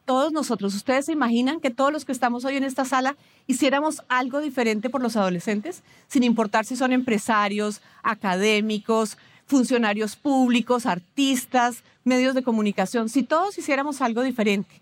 Todos 0.05 0.31
nosotros, 0.31 0.75
¿ustedes 0.75 1.05
se 1.05 1.11
imaginan 1.11 1.59
que 1.59 1.71
todos 1.71 1.91
los 1.91 2.05
que 2.05 2.11
estamos 2.11 2.45
hoy 2.45 2.57
en 2.57 2.63
esta 2.63 2.85
sala 2.85 3.15
hiciéramos 3.47 4.03
algo 4.09 4.39
diferente 4.39 4.89
por 4.89 5.01
los 5.01 5.15
adolescentes, 5.15 5.83
sin 6.07 6.23
importar 6.23 6.65
si 6.65 6.75
son 6.75 6.91
empresarios, 6.91 7.81
académicos, 8.03 9.17
funcionarios 9.45 10.15
públicos, 10.15 10.85
artistas, 10.85 11.83
medios 12.03 12.35
de 12.35 12.43
comunicación, 12.43 13.09
si 13.09 13.23
todos 13.23 13.57
hiciéramos 13.57 14.01
algo 14.01 14.21
diferente? 14.21 14.81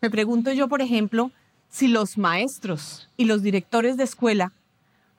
Me 0.00 0.10
pregunto 0.10 0.52
yo, 0.52 0.68
por 0.68 0.80
ejemplo, 0.82 1.30
si 1.70 1.88
los 1.88 2.16
maestros 2.16 3.08
y 3.18 3.26
los 3.26 3.42
directores 3.42 3.96
de 3.96 4.04
escuela 4.04 4.52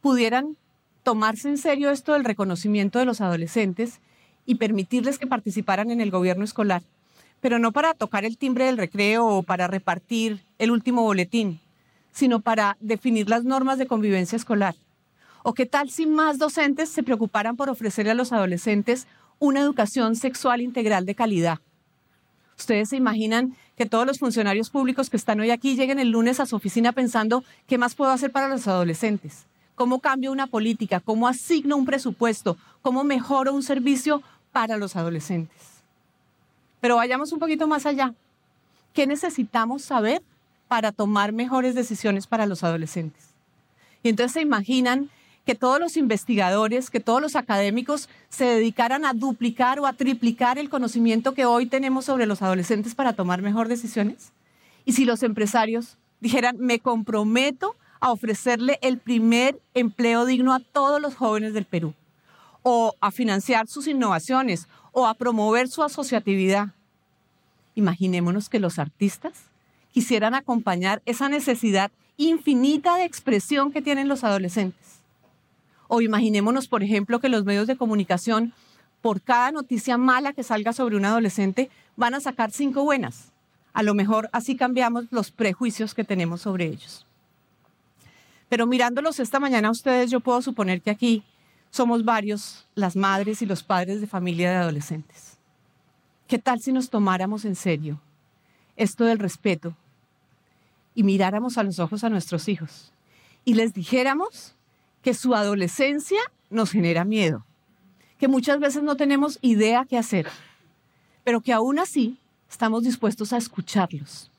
pudieran 0.01 0.57
tomarse 1.03 1.50
en 1.50 1.57
serio 1.57 1.91
esto 1.91 2.13
del 2.13 2.25
reconocimiento 2.25 3.00
de 3.00 3.05
los 3.05 3.22
adolescentes 3.22 4.00
y 4.47 4.55
permitirles 4.55 5.19
que 5.19 5.27
participaran 5.27 5.91
en 5.91 6.01
el 6.01 6.09
gobierno 6.09 6.43
escolar, 6.43 6.81
pero 7.41 7.59
no 7.59 7.71
para 7.71 7.93
tocar 7.93 8.25
el 8.25 8.37
timbre 8.37 8.65
del 8.65 8.77
recreo 8.77 9.27
o 9.27 9.43
para 9.43 9.67
repartir 9.67 10.41
el 10.57 10.71
último 10.71 11.03
boletín, 11.03 11.59
sino 12.11 12.39
para 12.39 12.77
definir 12.79 13.29
las 13.29 13.43
normas 13.43 13.77
de 13.77 13.85
convivencia 13.85 14.37
escolar. 14.37 14.73
¿O 15.43 15.53
qué 15.53 15.65
tal 15.65 15.91
si 15.91 16.07
más 16.07 16.39
docentes 16.39 16.89
se 16.89 17.03
preocuparan 17.03 17.55
por 17.55 17.69
ofrecerle 17.69 18.11
a 18.11 18.15
los 18.15 18.33
adolescentes 18.33 19.05
una 19.37 19.59
educación 19.59 20.15
sexual 20.15 20.61
integral 20.61 21.05
de 21.05 21.13
calidad? 21.13 21.59
Ustedes 22.57 22.89
se 22.89 22.95
imaginan 22.95 23.55
que 23.75 23.85
todos 23.85 24.07
los 24.07 24.17
funcionarios 24.17 24.71
públicos 24.71 25.09
que 25.09 25.17
están 25.17 25.39
hoy 25.39 25.51
aquí 25.51 25.75
lleguen 25.75 25.99
el 25.99 26.09
lunes 26.09 26.39
a 26.39 26.45
su 26.45 26.55
oficina 26.55 26.91
pensando 26.93 27.43
qué 27.67 27.77
más 27.77 27.93
puedo 27.93 28.11
hacer 28.11 28.31
para 28.31 28.47
los 28.47 28.67
adolescentes, 28.67 29.45
cómo 29.75 29.99
cambio 29.99 30.31
una 30.31 30.47
política, 30.47 30.99
cómo 30.99 31.27
asigno 31.27 31.77
un 31.77 31.85
presupuesto, 31.85 32.57
cómo 32.81 33.03
mejoro 33.03 33.53
un 33.53 33.61
servicio 33.61 34.23
para 34.51 34.77
los 34.77 34.95
adolescentes. 34.95 35.57
Pero 36.79 36.95
vayamos 36.95 37.31
un 37.31 37.39
poquito 37.39 37.67
más 37.67 37.85
allá. 37.85 38.13
¿Qué 38.93 39.07
necesitamos 39.07 39.83
saber 39.83 40.21
para 40.67 40.91
tomar 40.91 41.31
mejores 41.31 41.75
decisiones 41.75 42.27
para 42.27 42.45
los 42.45 42.63
adolescentes? 42.63 43.29
Y 44.03 44.09
entonces 44.09 44.33
se 44.33 44.41
imaginan 44.41 45.09
que 45.45 45.55
todos 45.55 45.79
los 45.79 45.95
investigadores, 45.95 46.89
que 46.89 46.99
todos 46.99 47.21
los 47.21 47.35
académicos 47.37 48.09
se 48.29 48.43
dedicaran 48.43 49.05
a 49.05 49.13
duplicar 49.13 49.79
o 49.79 49.87
a 49.87 49.93
triplicar 49.93 50.57
el 50.57 50.69
conocimiento 50.69 51.33
que 51.33 51.45
hoy 51.45 51.67
tenemos 51.67 52.03
sobre 52.05 52.25
los 52.25 52.41
adolescentes 52.41 52.95
para 52.95 53.13
tomar 53.13 53.41
mejor 53.41 53.69
decisiones? 53.69 54.33
Y 54.83 54.93
si 54.93 55.05
los 55.05 55.23
empresarios 55.23 55.97
dijeran, 56.19 56.57
me 56.59 56.79
comprometo 56.79 57.75
a 58.01 58.11
ofrecerle 58.11 58.77
el 58.81 58.97
primer 58.97 59.59
empleo 59.73 60.25
digno 60.25 60.53
a 60.53 60.59
todos 60.59 61.01
los 61.01 61.15
jóvenes 61.15 61.53
del 61.53 61.65
Perú, 61.65 61.93
o 62.69 62.95
a 63.00 63.12
financiar 63.12 63.67
sus 63.67 63.88
innovaciones, 63.88 64.67
o 64.91 65.07
a 65.07 65.13
promover 65.13 65.69
su 65.69 65.83
asociatividad. 65.83 66.74
Imaginémonos 67.75 68.50
que 68.50 68.59
los 68.59 68.77
artistas 68.77 69.45
quisieran 69.93 70.33
acompañar 70.33 71.01
esa 71.05 71.29
necesidad 71.29 71.91
infinita 72.17 72.97
de 72.97 73.05
expresión 73.05 73.71
que 73.71 73.81
tienen 73.81 74.09
los 74.09 74.25
adolescentes 74.25 74.97
o 75.88 76.01
imaginémonos, 76.01 76.67
por 76.67 76.83
ejemplo, 76.83 77.19
que 77.19 77.29
los 77.29 77.45
medios 77.45 77.67
de 77.67 77.77
comunicación, 77.77 78.53
por 79.01 79.21
cada 79.21 79.51
noticia 79.51 79.97
mala 79.97 80.33
que 80.33 80.43
salga 80.43 80.74
sobre 80.74 80.97
un 80.97 81.05
adolescente, 81.05 81.69
van 81.95 82.13
a 82.13 82.19
sacar 82.19 82.51
cinco 82.51 82.83
buenas. 82.83 83.31
A 83.74 83.83
lo 83.83 83.93
mejor 83.93 84.29
así 84.33 84.55
cambiamos 84.55 85.05
los 85.12 85.31
prejuicios 85.31 85.93
que 85.93 86.03
tenemos 86.03 86.41
sobre 86.41 86.65
ellos. 86.65 87.05
Pero 88.50 88.65
mirándolos 88.65 89.19
esta 89.19 89.39
mañana 89.39 89.71
ustedes, 89.71 90.09
yo 90.09 90.19
puedo 90.19 90.41
suponer 90.41 90.81
que 90.81 90.89
aquí 90.89 91.24
somos 91.77 92.03
varios 92.03 92.65
las 92.74 92.96
madres 92.96 93.43
y 93.43 93.46
los 93.46 93.62
padres 93.62 94.01
de 94.01 94.07
familia 94.07 94.50
de 94.50 94.55
adolescentes. 94.57 95.38
¿Qué 96.27 96.39
tal 96.39 96.60
si 96.60 96.72
nos 96.72 96.89
tomáramos 96.89 97.46
en 97.46 97.55
serio 97.55 98.01
esto 98.75 99.05
del 99.05 99.19
respeto 99.19 99.75
y 100.96 101.03
miráramos 101.03 101.60
a 101.60 101.63
los 101.63 101.77
ojos 101.77 102.03
a 102.03 102.10
nuestros 102.10 102.48
hijos 102.48 102.91
y 103.46 103.53
les 103.53 103.75
dijéramos 103.75 104.55
que 105.03 105.13
su 105.13 105.36
adolescencia 105.36 106.19
nos 106.50 106.72
genera 106.72 107.05
miedo, 107.05 107.46
que 108.17 108.27
muchas 108.27 108.60
veces 108.60 108.81
no 108.81 108.98
tenemos 108.98 109.38
idea 109.41 109.86
qué 109.86 110.00
hacer, 110.00 110.27
pero 111.24 111.41
que 111.41 111.53
aún 111.53 111.77
así 111.77 112.17
estamos 112.50 112.86
dispuestos 112.86 113.34
a 113.34 113.38
escucharlos 113.38 114.31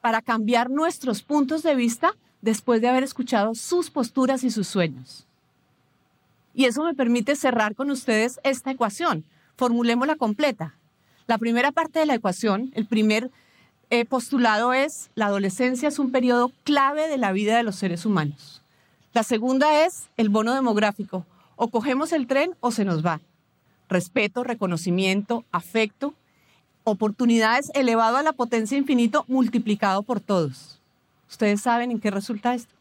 para 0.00 0.20
cambiar 0.20 0.68
nuestros 0.68 1.22
puntos 1.22 1.62
de 1.62 1.76
vista 1.76 2.16
después 2.42 2.80
de 2.80 2.88
haber 2.88 3.04
escuchado 3.04 3.54
sus 3.54 3.88
posturas 3.88 4.42
y 4.42 4.50
sus 4.50 4.66
sueños. 4.66 5.28
Y 6.54 6.64
eso 6.64 6.84
me 6.84 6.94
permite 6.94 7.36
cerrar 7.36 7.74
con 7.74 7.90
ustedes 7.90 8.40
esta 8.42 8.70
ecuación. 8.70 9.24
Formulémosla 9.56 10.16
completa. 10.16 10.74
La 11.26 11.38
primera 11.38 11.70
parte 11.72 12.00
de 12.00 12.06
la 12.06 12.14
ecuación, 12.14 12.72
el 12.74 12.86
primer 12.86 13.30
eh, 13.90 14.04
postulado 14.04 14.72
es, 14.72 15.10
la 15.14 15.26
adolescencia 15.26 15.88
es 15.88 15.98
un 15.98 16.12
periodo 16.12 16.52
clave 16.64 17.08
de 17.08 17.18
la 17.18 17.32
vida 17.32 17.56
de 17.56 17.62
los 17.62 17.76
seres 17.76 18.06
humanos. 18.06 18.62
La 19.12 19.22
segunda 19.22 19.84
es 19.84 20.08
el 20.16 20.28
bono 20.28 20.54
demográfico. 20.54 21.26
O 21.56 21.68
cogemos 21.68 22.12
el 22.12 22.26
tren 22.26 22.54
o 22.60 22.70
se 22.70 22.84
nos 22.84 23.04
va. 23.04 23.20
Respeto, 23.88 24.44
reconocimiento, 24.44 25.44
afecto, 25.52 26.14
oportunidades 26.84 27.70
elevado 27.74 28.16
a 28.16 28.22
la 28.22 28.32
potencia 28.32 28.78
infinito 28.78 29.24
multiplicado 29.28 30.02
por 30.02 30.20
todos. 30.20 30.80
¿Ustedes 31.28 31.60
saben 31.60 31.90
en 31.90 32.00
qué 32.00 32.10
resulta 32.10 32.54
esto? 32.54 32.74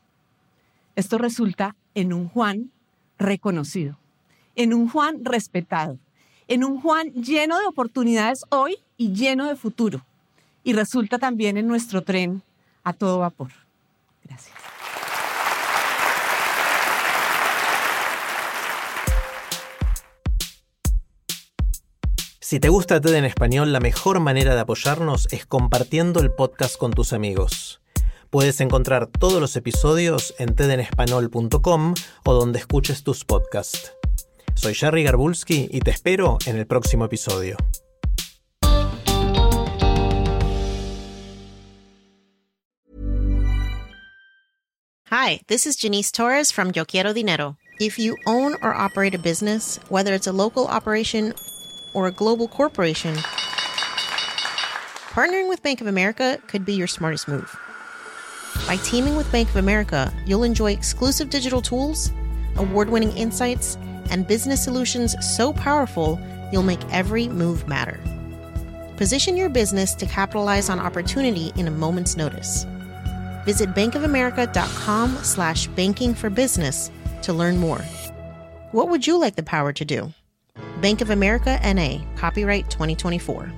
Esto 0.95 1.17
resulta 1.17 1.75
en 1.95 2.13
un 2.13 2.29
Juan 2.29 2.71
reconocido, 3.19 3.99
en 4.55 4.73
un 4.73 4.89
Juan 4.89 5.23
respetado, 5.23 5.99
en 6.47 6.63
un 6.63 6.81
Juan 6.81 7.11
lleno 7.13 7.59
de 7.59 7.67
oportunidades 7.67 8.43
hoy 8.49 8.77
y 8.97 9.13
lleno 9.13 9.47
de 9.47 9.55
futuro. 9.55 10.03
Y 10.63 10.73
resulta 10.73 11.19
también 11.19 11.57
en 11.57 11.67
nuestro 11.67 12.01
tren 12.01 12.41
a 12.83 12.93
todo 12.93 13.19
vapor. 13.19 13.51
Gracias. 14.23 14.55
Si 22.49 22.59
te 22.59 22.69
gusta 22.69 22.99
TED 22.99 23.13
en 23.13 23.25
español, 23.25 23.71
la 23.71 23.79
mejor 23.79 24.19
manera 24.19 24.55
de 24.55 24.61
apoyarnos 24.61 25.27
es 25.31 25.45
compartiendo 25.45 26.19
el 26.19 26.31
podcast 26.31 26.77
con 26.77 26.91
tus 26.91 27.13
amigos. 27.13 27.78
Puedes 28.29 28.61
encontrar 28.61 29.07
todos 29.07 29.41
los 29.41 29.55
episodios 29.55 30.35
en 30.37 30.53
tedenespanol.com 30.53 31.95
o 32.25 32.33
donde 32.33 32.59
escuches 32.59 33.03
tus 33.03 33.25
podcasts. 33.25 33.93
Soy 34.53 34.75
Jerry 34.75 35.03
Garbulski 35.03 35.67
y 35.71 35.79
te 35.79 35.89
espero 35.89 36.37
en 36.45 36.57
el 36.57 36.67
próximo 36.67 37.05
episodio. 37.05 37.57
Hi, 45.05 45.41
this 45.47 45.65
is 45.65 45.75
Janice 45.75 46.11
Torres 46.11 46.51
from 46.51 46.71
Yo 46.71 46.85
Quiero 46.85 47.13
Dinero. 47.13 47.57
If 47.79 47.97
you 47.97 48.15
own 48.27 48.53
or 48.61 48.75
operate 48.75 49.15
a 49.15 49.19
business, 49.19 49.79
whether 49.89 50.13
it's 50.13 50.27
a 50.27 50.31
local 50.31 50.67
operation 50.67 51.33
or 51.95 52.05
a 52.05 52.11
global 52.11 52.47
corporation, 52.47 53.15
partnering 55.15 55.49
with 55.49 55.63
Bank 55.63 55.81
of 55.81 55.87
America 55.87 56.37
could 56.47 56.63
be 56.63 56.73
your 56.73 56.85
smartest 56.85 57.27
move. 57.27 57.57
By 58.69 58.75
teaming 58.75 59.15
with 59.15 59.31
Bank 59.31 59.49
of 59.49 59.55
America, 59.55 60.13
you'll 60.27 60.43
enjoy 60.43 60.73
exclusive 60.73 61.31
digital 61.31 61.59
tools, 61.59 62.11
award 62.57 62.87
winning 62.87 63.11
insights, 63.17 63.79
and 64.11 64.27
business 64.27 64.63
solutions 64.63 65.15
so 65.35 65.51
powerful 65.51 66.19
you'll 66.51 66.61
make 66.61 66.93
every 66.93 67.27
move 67.27 67.67
matter. 67.67 67.99
Position 68.95 69.35
your 69.35 69.49
business 69.49 69.95
to 69.95 70.05
capitalize 70.05 70.69
on 70.69 70.79
opportunity 70.79 71.51
in 71.55 71.67
a 71.67 71.71
moment's 71.71 72.15
notice. 72.15 72.67
Visit 73.43 73.73
bankofamerica.com 73.73 75.17
slash 75.23 75.65
banking 75.69 76.13
for 76.13 76.29
business 76.29 76.91
to 77.23 77.33
learn 77.33 77.57
more. 77.57 77.81
What 78.71 78.87
would 78.87 79.07
you 79.07 79.17
like 79.17 79.35
the 79.35 79.41
power 79.41 79.73
to 79.73 79.83
do? 79.83 80.13
Bank 80.79 81.01
of 81.01 81.09
America 81.09 81.59
NA, 81.63 82.05
copyright 82.15 82.69
2024. 82.69 83.51